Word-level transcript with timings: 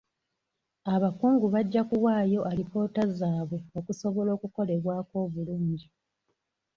Abakungu 0.93 1.45
bajja 1.53 1.81
kuwaayo 1.89 2.39
alipoota 2.49 3.01
zaabwe 3.17 3.57
okusobola 3.79 4.29
okukolebwako 4.37 5.15
obulungi. 5.25 5.87